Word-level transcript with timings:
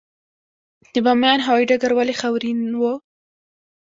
د 0.93 0.95
بامیان 1.05 1.39
هوايي 1.47 1.65
ډګر 1.69 1.91
ولې 1.95 2.13
خاورین 2.21 2.59
و؟ 2.79 2.81